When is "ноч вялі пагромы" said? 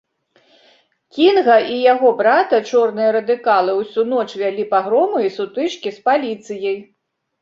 4.15-5.19